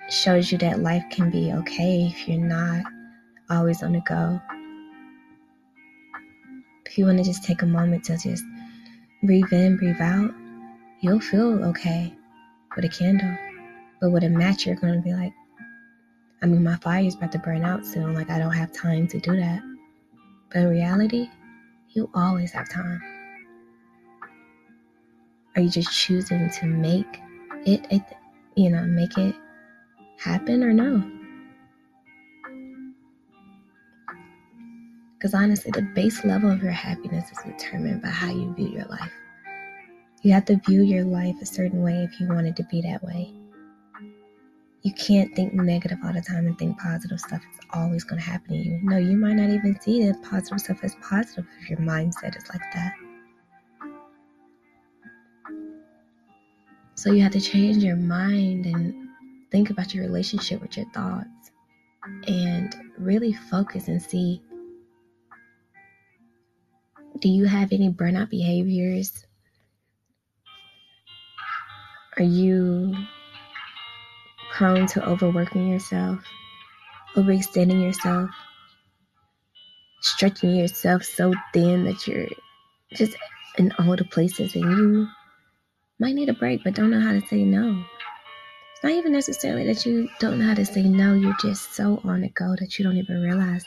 shows 0.10 0.52
you 0.52 0.58
that 0.58 0.82
life 0.82 1.06
can 1.10 1.32
be 1.32 1.54
okay 1.54 2.12
if 2.14 2.28
you're 2.28 2.38
not 2.38 2.84
always 3.50 3.82
on 3.82 3.94
the 3.94 4.02
go. 4.02 4.42
If 6.86 6.98
you 6.98 7.06
want 7.06 7.20
to 7.20 7.24
just 7.24 7.46
take 7.46 7.62
a 7.62 7.66
moment 7.66 8.04
to 8.06 8.18
just 8.18 8.44
breathe 9.24 9.54
in, 9.54 9.78
breathe 9.78 10.02
out, 10.02 10.34
you'll 11.00 11.22
feel 11.22 11.64
okay 11.70 12.14
with 12.76 12.84
a 12.84 12.90
candle. 12.90 13.38
But 14.02 14.12
with 14.12 14.26
a 14.26 14.30
match, 14.30 14.66
you're 14.66 14.76
going 14.76 14.96
to 14.96 15.02
be 15.02 15.14
like, 15.14 15.32
I 16.42 16.48
mean, 16.48 16.62
my 16.62 16.76
fire 16.76 17.06
is 17.06 17.16
about 17.16 17.32
to 17.32 17.40
burn 17.40 17.64
out 17.64 17.86
soon. 17.86 18.14
Like, 18.14 18.30
I 18.30 18.38
don't 18.38 18.52
have 18.52 18.74
time 18.74 19.08
to 19.08 19.20
do 19.22 19.34
that. 19.38 19.62
But 20.50 20.64
in 20.64 20.70
reality, 20.70 21.30
you 21.92 22.10
always 22.14 22.52
have 22.52 22.70
time. 22.70 23.02
Are 25.56 25.62
you 25.62 25.70
just 25.70 25.92
choosing 25.92 26.50
to 26.50 26.66
make 26.66 27.20
it, 27.66 27.86
it 27.90 28.02
you 28.56 28.70
know, 28.70 28.84
make 28.84 29.18
it 29.18 29.36
happen 30.18 30.64
or 30.64 30.74
no? 30.74 31.04
Because 35.18 35.34
honestly, 35.34 35.72
the 35.72 35.82
base 35.82 36.24
level 36.26 36.50
of 36.50 36.64
your 36.64 36.72
happiness 36.72 37.30
is 37.32 37.38
determined 37.46 38.02
by 38.02 38.08
how 38.08 38.32
you 38.32 38.54
view 38.56 38.70
your 38.70 38.86
life. 38.86 39.12
You 40.24 40.34
have 40.34 40.46
to 40.46 40.56
view 40.56 40.82
your 40.82 41.04
life 41.04 41.36
a 41.42 41.46
certain 41.46 41.84
way 41.84 42.08
if 42.12 42.20
you 42.20 42.28
want 42.28 42.48
it 42.48 42.56
to 42.56 42.64
be 42.64 42.82
that 42.82 43.04
way. 43.04 43.34
You 44.84 44.94
can't 44.94 45.36
think 45.36 45.54
negative 45.54 46.00
all 46.04 46.14
the 46.14 46.22
time 46.22 46.48
and 46.48 46.58
think 46.58 46.80
positive 46.80 47.20
stuff 47.20 47.42
is 47.54 47.60
always 47.72 48.04
going 48.04 48.20
to 48.20 48.28
happen 48.28 48.50
to 48.50 48.56
you. 48.56 48.80
No, 48.82 48.98
you 48.98 49.16
might 49.16 49.34
not 49.34 49.50
even 49.50 49.80
see 49.80 50.04
the 50.04 50.16
positive 50.28 50.60
stuff 50.60 50.80
as 50.84 50.96
positive 51.08 51.46
if 51.60 51.70
your 51.70 51.80
mindset 51.80 52.36
is 52.36 52.50
like 52.50 52.64
that. 52.74 52.94
So 56.96 57.12
you 57.12 57.22
have 57.24 57.32
to 57.32 57.42
change 57.42 57.84
your 57.84 57.96
mind 57.96 58.66
and 58.66 59.10
think 59.52 59.70
about 59.70 59.94
your 59.94 60.04
relationship 60.04 60.62
with 60.62 60.78
your 60.78 60.90
thoughts 60.94 61.52
and 62.28 62.76
really 62.98 63.34
focus 63.34 63.88
and 63.88 64.02
see 64.02 64.42
do 67.20 67.30
you 67.30 67.46
have 67.46 67.72
any 67.72 67.90
burnout 67.90 68.30
behaviors? 68.30 69.26
Are 72.18 72.24
you 72.24 72.96
prone 74.54 74.88
to 74.88 75.08
overworking 75.08 75.68
yourself, 75.68 76.24
overextending 77.16 77.82
yourself, 77.82 78.30
stretching 80.02 80.56
yourself 80.56 81.04
so 81.04 81.34
thin 81.54 81.86
that 81.86 82.08
you're 82.08 82.28
just 82.94 83.16
in 83.58 83.72
all 83.80 83.96
the 83.96 84.04
places 84.06 84.56
and 84.56 84.64
you 84.64 85.08
might 86.02 86.16
need 86.16 86.30
a 86.30 86.34
break 86.34 86.64
but 86.64 86.74
don't 86.74 86.90
know 86.90 87.00
how 87.00 87.12
to 87.12 87.22
say 87.28 87.44
no. 87.44 87.84
It's 88.74 88.84
not 88.84 88.94
even 88.94 89.12
necessarily 89.12 89.68
that 89.68 89.86
you 89.86 90.10
don't 90.20 90.40
know 90.40 90.48
how 90.48 90.56
to 90.56 90.66
say 90.66 90.82
no, 90.82 91.14
you're 91.14 91.38
just 91.40 91.76
so 91.76 92.02
on 92.04 92.22
the 92.22 92.30
go 92.30 92.56
that 92.60 92.80
you 92.80 92.84
don't 92.84 92.98
even 92.98 93.22
realize 93.22 93.64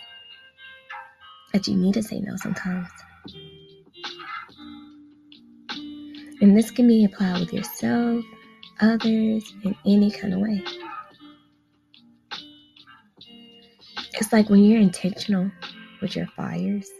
that 1.52 1.68
you 1.68 1.76
need 1.76 1.94
to 1.94 2.02
say 2.02 2.18
no 2.18 2.34
sometimes. 2.36 2.88
And 6.40 6.56
this 6.56 6.72
can 6.72 6.88
be 6.88 7.04
applied 7.04 7.38
with 7.38 7.52
yourself, 7.52 8.24
others, 8.80 9.54
in 9.62 9.76
any 9.86 10.10
kind 10.10 10.34
of 10.34 10.40
way. 10.40 10.64
It's 14.14 14.32
like 14.32 14.50
when 14.50 14.64
you're 14.64 14.80
intentional 14.80 15.52
with 16.02 16.16
your 16.16 16.26
fires, 16.26 16.90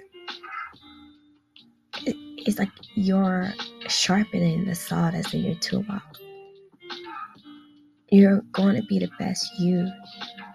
it's 2.07 2.61
like 2.61 2.71
you're 2.95 3.53
sharpening 3.95 4.65
the 4.65 4.75
saw 4.75 5.11
that's 5.11 5.33
in 5.35 5.45
your 5.45 5.55
toolbox. 5.57 6.21
You're 8.11 8.43
going 8.53 8.77
to 8.77 8.83
be 8.83 8.99
the 8.99 9.11
best 9.19 9.59
you. 9.59 9.91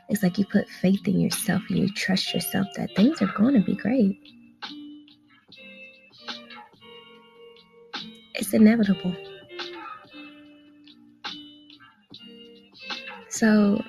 It's 0.09 0.23
like 0.23 0.37
you 0.37 0.45
put 0.45 0.67
faith 0.81 1.07
in 1.07 1.19
yourself 1.19 1.61
and 1.69 1.79
you 1.79 1.93
trust 1.93 2.33
yourself 2.33 2.67
that 2.75 2.95
things 2.95 3.21
are 3.21 3.31
going 3.35 3.53
to 3.53 3.61
be 3.61 3.75
great. 3.75 4.17
It's 8.35 8.53
inevitable. 8.53 9.15
So, 13.29 13.83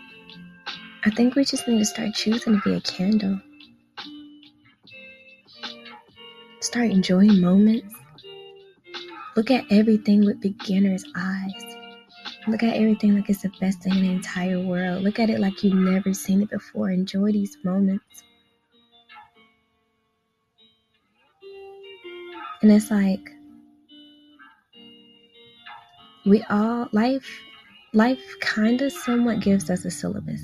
I 1.04 1.10
think 1.10 1.34
we 1.34 1.44
just 1.44 1.66
need 1.66 1.78
to 1.78 1.84
start 1.84 2.14
choosing 2.14 2.60
to 2.60 2.62
be 2.62 2.74
a 2.74 2.80
candle. 2.80 3.40
Start 6.60 6.90
enjoying 6.90 7.40
moments. 7.40 7.99
Look 9.40 9.50
at 9.50 9.64
everything 9.70 10.26
with 10.26 10.42
beginner's 10.42 11.02
eyes. 11.16 11.76
Look 12.46 12.62
at 12.62 12.76
everything 12.76 13.14
like 13.14 13.30
it's 13.30 13.40
the 13.40 13.50
best 13.58 13.80
thing 13.80 13.94
in 13.94 14.02
the 14.02 14.12
entire 14.12 14.60
world. 14.60 15.02
Look 15.02 15.18
at 15.18 15.30
it 15.30 15.40
like 15.40 15.64
you've 15.64 15.72
never 15.72 16.12
seen 16.12 16.42
it 16.42 16.50
before. 16.50 16.90
Enjoy 16.90 17.32
these 17.32 17.56
moments. 17.64 18.22
And 22.60 22.70
it's 22.70 22.90
like 22.90 23.30
we 26.26 26.44
all 26.50 26.90
life 26.92 27.40
life 27.94 28.20
kind 28.42 28.82
of 28.82 28.92
somewhat 28.92 29.40
gives 29.40 29.70
us 29.70 29.86
a 29.86 29.90
syllabus. 29.90 30.42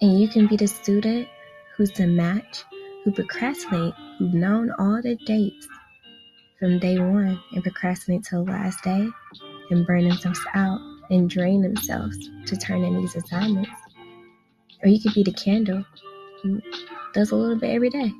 And 0.00 0.20
you 0.20 0.26
can 0.26 0.48
be 0.48 0.56
the 0.56 0.66
student 0.66 1.28
who's 1.76 1.92
the 1.92 2.08
match, 2.08 2.64
who 3.04 3.12
procrastinate, 3.12 3.94
who've 4.18 4.34
known 4.34 4.72
all 4.80 5.00
the 5.00 5.14
dates 5.14 5.68
from 6.58 6.78
day 6.78 6.98
one 6.98 7.40
and 7.52 7.62
procrastinate 7.62 8.24
till 8.24 8.44
the 8.44 8.50
last 8.50 8.82
day 8.82 9.08
and 9.70 9.86
burn 9.86 10.08
themselves 10.08 10.40
out 10.54 10.80
and 11.10 11.28
drain 11.28 11.62
themselves 11.62 12.16
to 12.46 12.56
turn 12.56 12.82
in 12.82 12.96
these 12.96 13.14
assignments. 13.14 13.70
Or 14.82 14.88
you 14.88 15.00
could 15.00 15.14
be 15.14 15.22
the 15.22 15.32
candle 15.32 15.84
who 16.42 16.60
does 17.12 17.30
a 17.30 17.36
little 17.36 17.56
bit 17.56 17.70
every 17.70 17.90
day, 17.90 18.12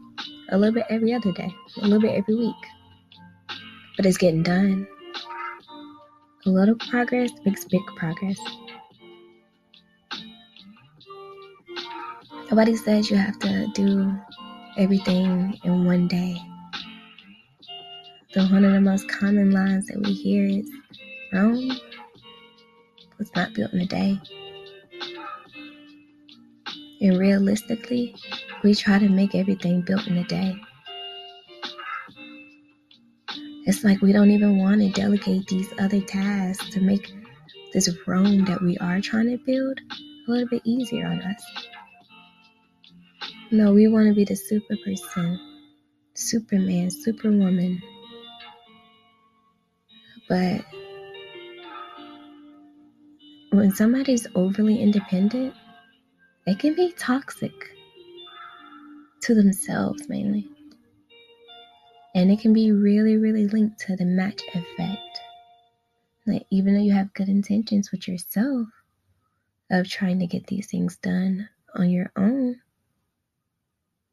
a 0.51 0.59
little 0.59 0.75
bit 0.75 0.87
every 0.91 1.13
other 1.15 1.33
day, 1.33 1.55
a 1.79 1.83
little 1.83 2.01
bit 2.01 2.15
every 2.15 2.35
week. 2.35 2.55
But 3.97 4.07
it's 4.07 4.19
getting 4.19 4.43
done. 4.43 4.87
A 6.45 6.51
little 6.51 6.77
progress 6.77 7.31
makes 7.45 7.65
big 7.65 7.85
progress. 7.97 8.39
Nobody 12.51 12.77
says 12.77 13.11
you 13.11 13.17
have 13.17 13.39
to 13.41 13.67
do 13.75 14.15
everything 14.77 15.59
in 15.65 15.85
one 15.85 16.07
day. 16.07 16.37
So 18.37 18.43
one 18.49 18.67
of 18.67 18.73
the 18.73 18.83
most 18.83 19.09
common 19.09 19.51
lines 19.51 19.87
that 19.87 19.99
we 19.99 20.13
hear 20.13 20.45
is 20.45 20.71
Rome 21.33 21.71
was 23.17 23.35
not 23.35 23.55
built 23.55 23.73
in 23.73 23.81
a 23.81 23.87
day. 23.87 24.21
And 27.01 27.19
realistically, 27.19 28.15
we 28.63 28.75
try 28.75 28.99
to 28.99 29.09
make 29.09 29.35
everything 29.35 29.81
built 29.81 30.07
in 30.07 30.19
a 30.19 30.25
day. 30.25 30.55
It's 33.65 33.83
like 33.85 34.03
we 34.03 34.13
don't 34.13 34.31
even 34.31 34.59
want 34.59 34.83
to 34.83 34.91
delegate 34.91 35.47
these 35.47 35.73
other 35.79 36.03
tasks 36.03 36.69
to 36.75 36.81
make 36.83 37.15
this 37.73 37.89
Rome 38.07 38.45
that 38.45 38.61
we 38.61 38.77
are 38.77 39.01
trying 39.01 39.31
to 39.31 39.39
build 39.47 39.81
a 39.81 40.31
little 40.31 40.49
bit 40.49 40.61
easier 40.67 41.07
on 41.07 41.23
us. 41.23 41.43
No, 43.51 43.73
we 43.73 43.89
want 43.89 44.09
to 44.09 44.15
be 44.15 44.27
the 44.27 44.37
super 44.37 44.77
person, 44.85 45.41
Superman, 46.13 46.91
Superwoman. 46.91 47.81
But 50.29 50.65
when 53.51 53.73
somebody's 53.73 54.27
overly 54.35 54.83
independent, 54.83 55.55
it 56.47 56.59
can 56.59 56.75
be 56.75 56.93
toxic 56.93 57.53
to 59.23 59.35
themselves 59.35 60.09
mainly. 60.09 60.49
And 62.15 62.31
it 62.31 62.41
can 62.41 62.53
be 62.53 62.73
really, 62.73 63.17
really 63.17 63.47
linked 63.47 63.81
to 63.81 63.97
the 63.97 64.05
match 64.05 64.43
effect. 64.55 65.21
Like, 66.27 66.47
even 66.51 66.75
though 66.75 66.83
you 66.83 66.93
have 66.93 67.15
good 67.15 67.29
intentions 67.29 67.91
with 67.93 68.09
yourself 68.09 68.69
of 69.71 69.89
trying 69.89 70.19
to 70.21 70.27
get 70.27 70.47
these 70.47 70.67
things 70.67 70.97
done 70.97 71.49
on 71.75 71.91
your 71.91 72.11
own, 72.17 72.61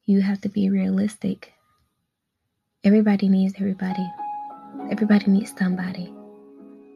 you 0.05 0.21
have 0.21 0.41
to 0.41 0.49
be 0.49 0.69
realistic. 0.69 1.53
Everybody 2.83 3.29
needs 3.29 3.55
everybody, 3.57 4.05
everybody 4.91 5.31
needs 5.31 5.53
somebody, 5.57 6.13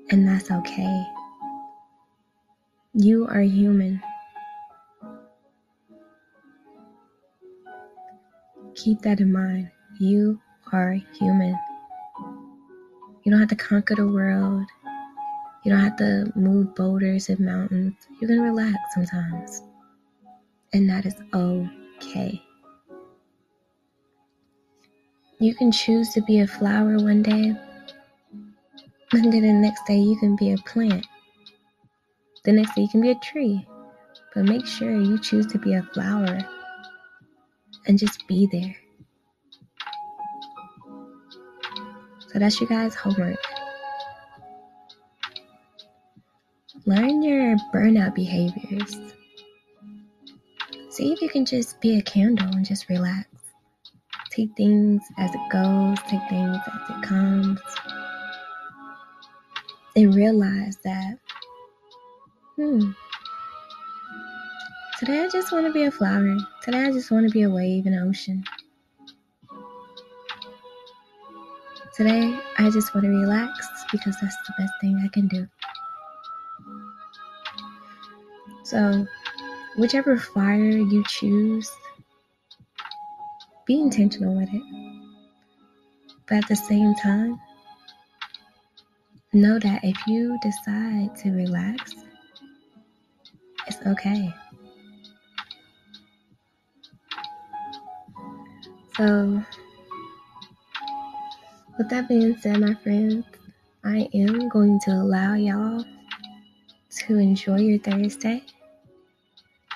and 0.09 0.27
that's 0.27 0.51
okay. 0.51 1.03
You 2.93 3.27
are 3.27 3.41
human. 3.41 4.01
Keep 8.75 9.01
that 9.01 9.19
in 9.19 9.31
mind. 9.31 9.69
You 9.99 10.39
are 10.71 10.97
human. 11.19 11.57
You 13.23 13.31
don't 13.31 13.39
have 13.39 13.49
to 13.49 13.55
conquer 13.55 13.95
the 13.95 14.07
world. 14.07 14.65
You 15.63 15.71
don't 15.71 15.81
have 15.81 15.97
to 15.97 16.31
move 16.35 16.75
boulders 16.75 17.29
and 17.29 17.39
mountains. 17.39 17.95
You 18.21 18.27
can 18.27 18.39
relax 18.39 18.77
sometimes. 18.93 19.63
And 20.73 20.89
that 20.89 21.05
is 21.05 21.15
okay. 21.33 22.41
You 25.39 25.53
can 25.53 25.71
choose 25.71 26.13
to 26.13 26.21
be 26.21 26.39
a 26.39 26.47
flower 26.47 26.97
one 26.97 27.21
day, 27.21 27.55
and 29.13 29.31
then 29.31 29.41
the 29.41 29.53
next 29.53 29.85
day 29.85 29.97
you 29.97 30.17
can 30.17 30.35
be 30.35 30.51
a 30.51 30.57
plant. 30.57 31.05
The 32.43 32.51
next 32.51 32.75
day 32.75 32.83
you 32.83 32.89
can 32.89 33.01
be 33.01 33.11
a 33.11 33.19
tree. 33.19 33.65
But 34.33 34.45
make 34.45 34.65
sure 34.65 34.91
you 34.91 35.17
choose 35.19 35.47
to 35.47 35.57
be 35.57 35.73
a 35.73 35.83
flower 35.93 36.39
and 37.87 37.97
just 37.97 38.27
be 38.27 38.47
there. 38.51 38.75
So 42.27 42.39
that's 42.39 42.59
your 42.59 42.69
guys' 42.69 42.93
homework. 42.93 43.39
Learn 46.85 47.23
your 47.23 47.55
burnout 47.73 48.13
behaviors. 48.13 48.95
See 50.89 51.13
if 51.13 51.21
you 51.21 51.29
can 51.29 51.45
just 51.45 51.79
be 51.81 51.97
a 51.97 52.01
candle 52.01 52.47
and 52.47 52.65
just 52.65 52.89
relax. 52.89 53.27
Take 54.29 54.55
things 54.55 55.01
as 55.17 55.33
it 55.33 55.51
goes, 55.51 55.97
take 56.07 56.21
things 56.29 56.57
as 56.67 56.89
it 56.89 57.01
comes. 57.03 57.59
And 59.97 60.13
realize 60.13 60.77
that, 60.83 61.17
hmm, 62.55 62.91
today 64.99 65.21
I 65.21 65.27
just 65.27 65.51
want 65.51 65.65
to 65.65 65.73
be 65.73 65.85
a 65.85 65.91
flower. 65.91 66.37
Today 66.61 66.85
I 66.85 66.91
just 66.91 67.09
want 67.09 67.27
to 67.27 67.33
be 67.33 67.41
a 67.41 67.49
wave 67.49 67.87
in 67.87 67.95
the 67.95 68.01
ocean. 68.03 68.43
Today 71.95 72.39
I 72.59 72.69
just 72.69 72.93
want 72.93 73.05
to 73.05 73.09
relax 73.09 73.67
because 73.91 74.15
that's 74.21 74.37
the 74.45 74.53
best 74.59 74.73
thing 74.81 75.01
I 75.03 75.07
can 75.07 75.27
do. 75.27 75.47
So, 78.65 79.07
whichever 79.79 80.15
fire 80.15 80.69
you 80.77 81.03
choose, 81.07 81.71
be 83.65 83.79
intentional 83.79 84.35
with 84.35 84.49
it. 84.53 84.61
But 86.27 86.43
at 86.43 86.47
the 86.47 86.55
same 86.55 86.93
time, 86.93 87.39
know 89.37 89.59
that 89.59 89.83
if 89.83 89.97
you 90.07 90.37
decide 90.41 91.15
to 91.17 91.31
relax, 91.31 91.95
it's 93.67 93.77
okay. 93.85 94.33
So, 98.95 99.43
with 101.77 101.89
that 101.89 102.07
being 102.07 102.37
said, 102.37 102.59
my 102.59 102.73
friends, 102.75 103.25
I 103.83 104.09
am 104.13 104.49
going 104.49 104.79
to 104.81 104.91
allow 104.91 105.35
y'all 105.35 105.85
to 106.99 107.17
enjoy 107.17 107.59
your 107.59 107.79
Thursday. 107.79 108.43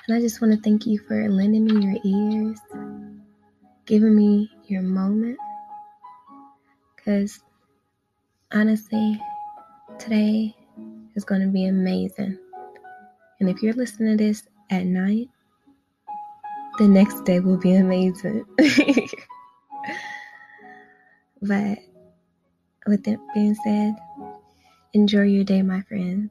And 0.08 0.16
I 0.16 0.20
just 0.20 0.42
want 0.42 0.52
to 0.54 0.60
thank 0.60 0.86
you 0.86 0.98
for 0.98 1.28
lending 1.28 1.64
me 1.64 1.86
your 1.86 1.96
ears 2.04 2.58
giving 3.86 4.14
me 4.14 4.50
your 4.66 4.82
moment. 4.82 5.38
Because 6.96 7.40
honestly, 8.52 9.20
today 10.02 10.54
is 11.14 11.24
going 11.24 11.40
to 11.42 11.46
be 11.46 11.66
amazing. 11.66 12.36
And 13.38 13.48
if 13.48 13.62
you're 13.62 13.72
listening 13.74 14.18
to 14.18 14.24
this 14.24 14.42
at 14.70 14.84
night, 14.84 15.28
the 16.78 16.88
next 16.88 17.24
day 17.24 17.38
will 17.38 17.56
be 17.56 17.74
amazing. 17.76 18.44
but 21.40 21.78
with 22.86 23.04
that 23.04 23.18
being 23.32 23.54
said, 23.62 23.94
enjoy 24.92 25.22
your 25.22 25.44
day, 25.44 25.62
my 25.62 25.82
friends. 25.82 26.30